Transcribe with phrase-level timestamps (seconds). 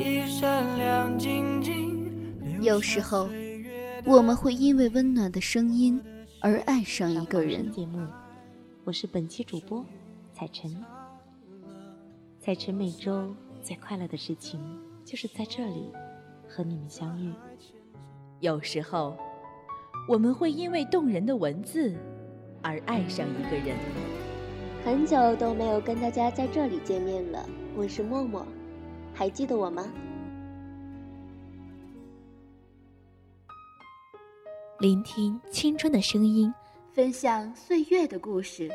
[0.00, 2.62] 一闪亮晶晶。
[2.62, 3.28] 有时候，
[4.06, 6.02] 我们会因为温暖的声音
[6.40, 7.70] 而爱上一个人。
[7.70, 8.06] 节目，
[8.84, 9.84] 我是本期主播
[10.32, 10.74] 彩晨。
[12.38, 14.58] 彩晨每周最快乐的事情
[15.04, 15.92] 就是在这里
[16.48, 17.30] 和你们相遇。
[18.40, 19.14] 有时候，
[20.08, 21.94] 我们会因为动人的文字
[22.62, 23.76] 而爱上一个人。
[24.82, 27.46] 很久都没有跟大家在这里见面了，
[27.76, 28.46] 我是默默，
[29.20, 29.86] 还记得我吗？
[34.78, 36.50] 聆听青春的声音，
[36.94, 38.70] 分享岁月的故事。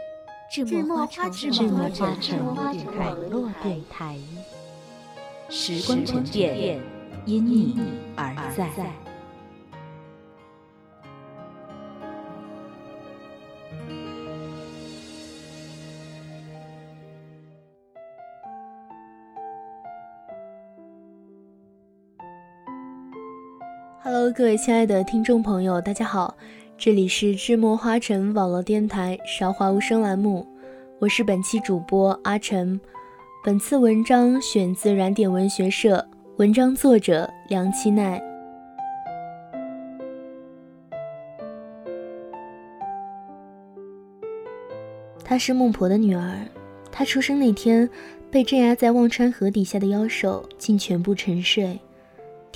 [0.51, 4.19] 智墨花城，智墨花城网络电台，
[5.49, 6.79] 时光沉淀，
[7.25, 7.75] 因你
[8.15, 8.69] 而在。
[24.07, 26.37] Hello，各位亲爱的听众朋友，大家好，
[26.77, 30.45] 这里是智墨花城网络电台韶华无声栏目，
[30.99, 32.79] 我是本期主播阿晨。
[33.43, 38.21] 本次文章选自燃点文学社，文章作者梁七奈。
[45.23, 46.45] 她是孟婆的女儿，
[46.91, 47.89] 她出生那天
[48.29, 51.79] 被镇压在忘川河底下的妖兽竟全部沉睡。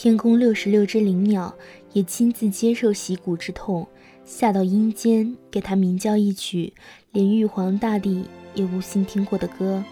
[0.01, 1.53] 天宫六十六只灵鸟
[1.91, 3.85] 也亲自接受袭骨之痛，
[4.23, 6.71] 下到阴间给他鸣叫一曲
[7.11, 8.23] 连玉皇大帝
[8.55, 9.83] 也无心听过的歌。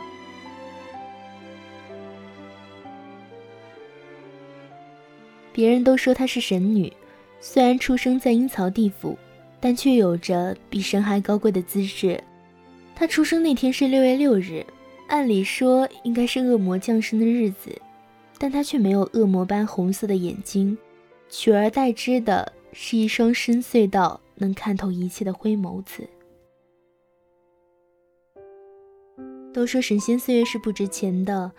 [5.52, 6.94] 别人都说她是神女，
[7.42, 9.18] 虽然出生在阴曹地府，
[9.60, 12.24] 但却有着比神还高贵的资质。
[12.96, 14.66] 她出生那天是六月六日，
[15.10, 17.78] 按理说应该是恶魔降生的日子。
[18.40, 20.78] 但他却没有恶魔般红色的眼睛，
[21.30, 26.08] 取而代之的是一双深邃到能看透一切的灰眸子。
[29.54, 31.52] 都说神仙岁月是不值钱的，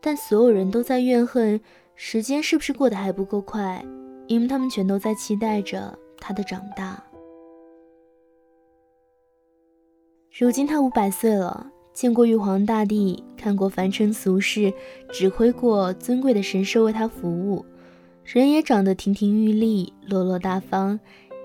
[0.00, 1.60] 但所有人都在怨恨
[1.94, 3.84] 时间是不是过得还不够快，
[4.26, 7.00] 因为他们全都在期待着他的长大。
[10.36, 11.70] 如今他五百岁了。
[11.94, 14.74] 见过玉皇大帝，看过凡尘俗世，
[15.12, 17.64] 指挥过尊贵的神兽为他服务，
[18.24, 20.98] 人也长得亭亭玉立、落落大方，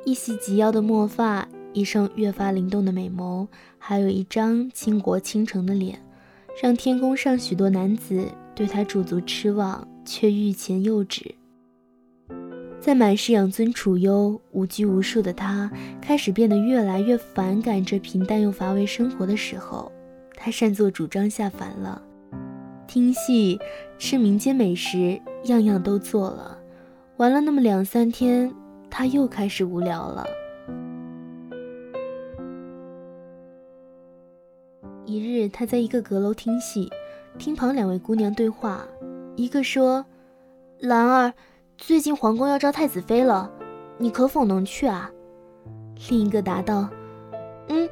[0.06, 6.02] 一袭及腰的墨发，一双越发灵动的美眸，还有一张倾国倾城的脸，
[6.60, 11.36] 让天宫上许多男子对他驻足痴望，却欲前又止。
[12.82, 15.70] 在满是养尊处优、无拘无束的他，
[16.02, 19.92] 开始变得越来越反感这平淡又乏味生活的时候。
[20.42, 22.02] 他擅作主张下凡了，
[22.88, 23.60] 听戏、
[23.98, 26.58] 吃民间美食，样样都做了。
[27.18, 28.50] 玩了那么两三天，
[28.90, 30.26] 他又开始无聊了。
[35.06, 36.90] 一日，他在一个阁楼听戏，
[37.38, 38.86] 听旁两位姑娘对话，
[39.36, 40.06] 一个说
[40.80, 41.34] ：“兰儿，
[41.78, 43.52] 最近皇宫要招太子妃了，
[43.98, 45.12] 你可否能去啊？”
[46.10, 46.88] 另一个答道
[47.68, 47.90] ：“嗯，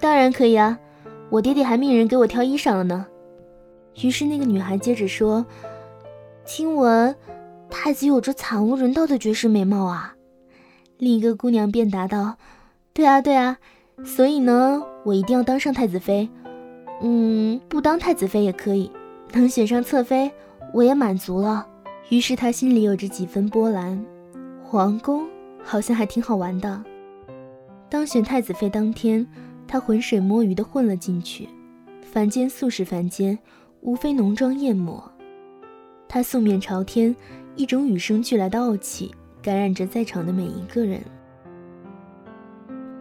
[0.00, 0.80] 当然可以啊。”
[1.30, 3.06] 我爹爹还命人给我挑衣裳了呢。
[4.02, 5.46] 于是那个女孩接着说
[6.44, 7.14] ：“听闻
[7.70, 10.14] 太子有着惨无人道的绝世美貌啊。”
[10.98, 12.36] 另一个姑娘便答道
[12.92, 13.58] ：“对啊，对啊，
[14.04, 16.28] 所以呢，我一定要当上太子妃。
[17.00, 18.90] 嗯，不当太子妃也可以，
[19.32, 20.30] 能选上侧妃，
[20.74, 21.66] 我也满足了。”
[22.10, 24.04] 于是她心里有着几分波澜。
[24.64, 25.26] 皇宫
[25.62, 26.82] 好像还挺好玩的。
[27.88, 29.26] 当选太子妃当天。
[29.70, 31.48] 他浑水摸鱼的混了进去，
[32.02, 33.38] 凡间素是凡间，
[33.82, 35.00] 无非浓妆艳抹。
[36.08, 37.14] 他素面朝天，
[37.54, 41.00] 一种与生俱来的傲气感染着在场的每一个人。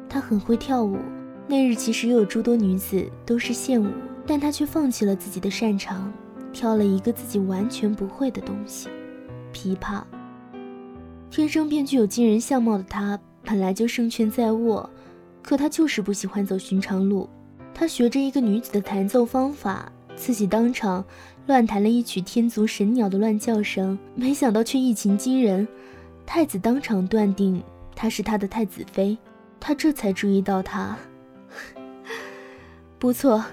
[0.07, 0.99] 他很会跳舞，
[1.47, 3.87] 那日其实有诸多女子都是献舞，
[4.27, 6.13] 但他却放弃了自己的擅长，
[6.53, 8.89] 跳了一个自己完全不会的东西——
[9.51, 10.03] 琵琶。
[11.31, 14.87] 天生便具有惊人相貌的他，本来就胜券在握。
[15.49, 17.27] 可他就是不喜欢走寻常路，
[17.73, 21.03] 他学着一个女子的弹奏方法，自己当场
[21.47, 25.67] 乱弹了一曲天族神鸟的乱叫声，没想到却一情惊人。
[26.23, 27.63] 太子当场断定
[27.95, 29.17] 她是他的太子妃，
[29.59, 30.95] 他这才注意到她，
[32.99, 33.43] 不错，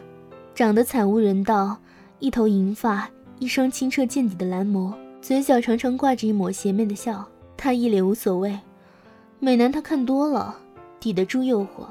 [0.54, 1.78] 长得惨无人道，
[2.18, 3.08] 一头银发，
[3.38, 7.26] 一双清澈见底的蓝眸，嘴角常常挂着一抹邪魅的笑。
[7.56, 8.58] 他一脸无所谓，
[9.40, 10.58] 美男他看多了。
[11.00, 11.86] 抵得住诱惑。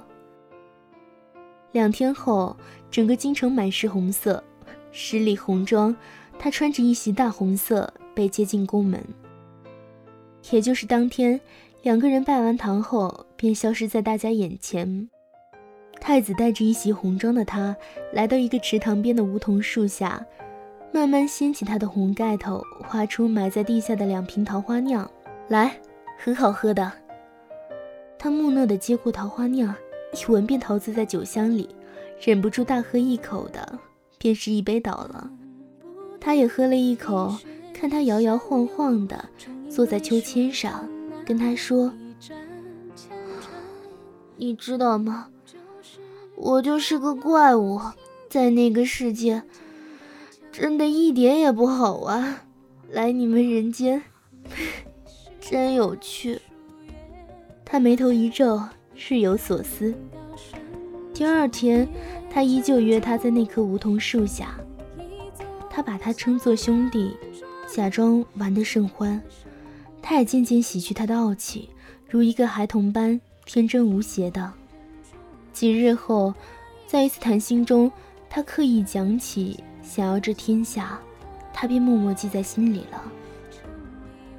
[1.72, 2.56] 两天后，
[2.90, 4.42] 整个京城满是红色，
[4.92, 5.96] 十里红妆，
[6.40, 9.04] 她穿着一袭大红色，被接进宫门。
[10.52, 11.40] 也就是当天，
[11.82, 15.10] 两个人拜完堂后，便消失在大家眼前。
[16.00, 17.76] 太子带着一袭红装的他，
[18.14, 20.24] 来到一个池塘边的梧桐树下，
[20.94, 25.10] 慢慢掀起他的红盖头，画出埋在地下的两瓶桃花酿，
[25.48, 25.78] 来，
[26.18, 26.92] 很好喝的。
[28.18, 29.74] 他木讷地接过桃花酿，
[30.14, 31.70] 一闻便陶醉在酒香里，
[32.20, 33.80] 忍不住大喝一口的，
[34.18, 35.30] 便是一杯倒了。
[36.20, 37.36] 他也喝了一口，
[37.74, 39.30] 看他摇摇晃晃的
[39.70, 40.90] 坐在秋千上，
[41.26, 41.94] 跟他说
[44.38, 45.28] ：“你知道吗？”
[46.36, 47.80] 我就是个怪物，
[48.28, 49.44] 在那个世界，
[50.52, 52.38] 真的一点也不好玩。
[52.90, 54.04] 来你们人间，
[55.40, 56.42] 真有趣。
[57.66, 58.62] 他眉头一皱，
[58.96, 59.94] 日有所思。
[61.14, 61.88] 第二天，
[62.30, 64.56] 他依旧约他在那棵梧桐树下，
[65.70, 67.18] 他把他称作兄弟，
[67.68, 69.20] 假装玩得甚欢。
[70.02, 71.68] 他也渐渐洗去他的傲气，
[72.08, 74.54] 如一个孩童般天真无邪的。
[75.52, 76.34] 几日后，
[76.86, 77.92] 在一次谈心中，
[78.30, 81.00] 他刻意讲起想要这天下，
[81.52, 83.02] 他便默默记在心里了。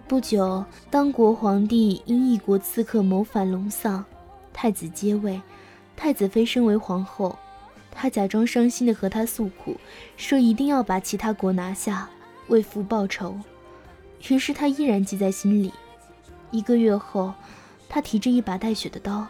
[0.08, 4.05] 不久，当国皇帝因一国刺客谋反龙丧，
[4.53, 5.43] 太子接位，
[5.97, 7.37] 太子妃升为皇后。
[7.91, 9.76] 他假装伤心地和他诉苦，
[10.17, 12.08] 说一定要把其他国拿下，
[12.47, 13.37] 为父报仇。
[14.29, 15.73] 于是他依然记在心里。
[16.52, 17.35] 一个月后，
[17.88, 19.26] 他提着一把带血的刀。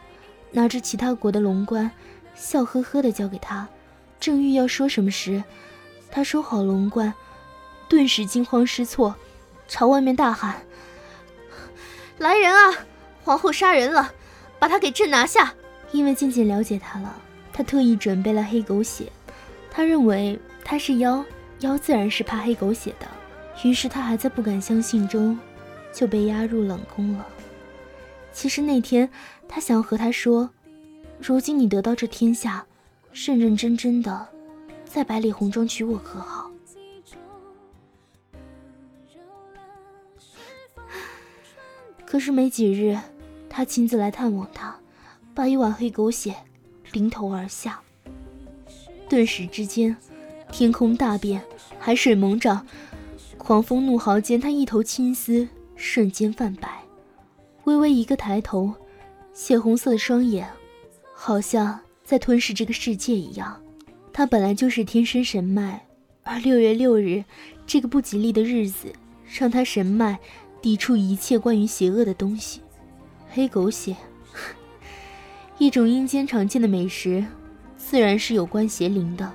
[0.53, 1.91] 拿着其他国的龙冠，
[2.35, 3.67] 笑呵呵地交给他，
[4.21, 5.43] 正欲要说什么时，
[6.11, 7.15] 他收好龙冠，
[7.89, 9.15] 顿时惊慌失措，
[9.69, 10.63] 朝外面大喊
[12.19, 12.75] ：“来人啊！
[13.23, 14.13] 皇后杀人了，
[14.59, 15.55] 把他给朕拿下！”
[15.93, 17.17] 因为渐渐了解他了，
[17.53, 19.11] 他特意准备了黑狗血，
[19.71, 21.25] 他认为他是妖，
[21.61, 23.07] 妖自然是怕黑狗血的。
[23.65, 25.39] 于是他还在不敢相信中，
[25.93, 27.27] 就被押入冷宫了。
[28.33, 29.09] 其实那天。
[29.49, 30.51] 他想要和他说
[31.23, 32.67] ：“如今你得到这天下，
[33.13, 34.27] 认认真真的
[34.85, 36.46] 在百里红妆娶我，可好？”
[42.07, 42.97] 可是没几日，
[43.51, 44.77] 他亲自来探望他，
[45.35, 46.35] 把一碗黑狗血
[46.93, 47.81] 淋头而下。
[49.09, 49.95] 顿时之间，
[50.51, 51.43] 天空大变，
[51.79, 52.65] 海水猛涨，
[53.37, 56.83] 狂风怒号间，他一头青丝瞬间泛白，
[57.65, 58.73] 微微一个抬头。
[59.35, 60.49] 血红色的双眼，
[61.15, 63.61] 好像在吞噬这个世界一样。
[64.11, 65.87] 他本来就是天生神脉，
[66.23, 67.23] 而六月六日
[67.67, 68.91] 这个不吉利的日子，
[69.39, 70.19] 让他神脉
[70.61, 72.61] 抵触一切关于邪恶的东西。
[73.31, 73.97] 黑狗血，
[75.59, 77.25] 一种阴间常见的美食，
[77.77, 79.31] 自然是有关邪灵的。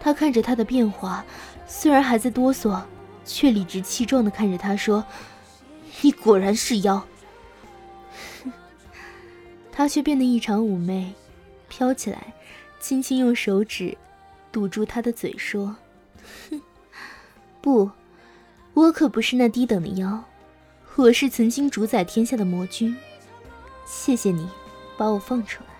[0.00, 1.24] 他看着他的变化，
[1.66, 2.82] 虽然还在哆嗦，
[3.24, 5.04] 却理直气壮地看着他说
[6.00, 7.06] ：“你果然是妖。
[9.70, 11.12] ”他却变得异常妩媚，
[11.68, 12.32] 飘起来，
[12.80, 13.96] 轻轻用手指
[14.50, 15.76] 堵住他的嘴，说
[16.50, 16.60] ：“哼，
[17.60, 17.90] 不，
[18.80, 20.24] 我可不是那低等的妖，
[20.96, 22.96] 我是曾经主宰天下的魔君。
[23.84, 24.48] 谢谢你
[24.96, 25.70] 把我放出来。”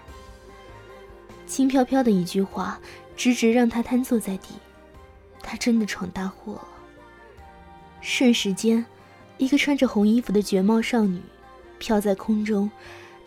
[1.48, 2.78] 轻飘飘的一句话，
[3.16, 4.48] 直直让他瘫坐在地。
[5.42, 6.68] 他真的闯大祸了。
[8.02, 8.84] 瞬时间，
[9.38, 11.22] 一个穿着红衣服的绝貌少女
[11.78, 12.70] 飘在空中。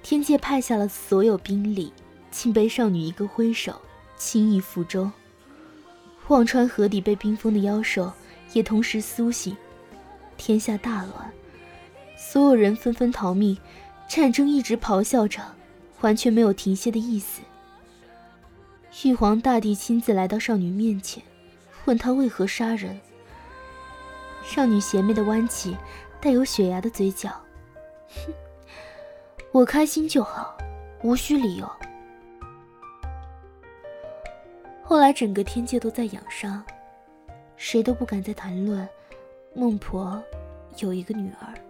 [0.04, 1.92] 天界派下了所有兵力，
[2.30, 3.82] 竟被少女一个挥手，
[4.18, 5.10] 轻易覆舟。
[6.28, 8.14] 忘川河底被冰封的妖兽
[8.54, 9.56] 也同时苏醒，
[10.38, 11.32] 天下大乱，
[12.18, 13.58] 所有人纷纷逃命，
[14.08, 15.42] 战争一直咆哮着，
[16.02, 17.42] 完全没有停歇的意思。
[19.04, 21.24] 玉皇大帝亲自来到少女面前，
[21.86, 23.00] 问她为何杀人。
[24.44, 25.76] 少女邪魅的弯起
[26.20, 27.30] 带有血牙的嘴角，
[28.10, 28.34] 哼。
[29.54, 30.58] 我开心就好，
[31.04, 31.70] 无需理由。
[34.82, 36.64] 后来整个天界都在养伤，
[37.56, 38.88] 谁都不敢再谈论
[39.54, 40.22] 孟婆
[40.80, 41.63] 有一个女儿。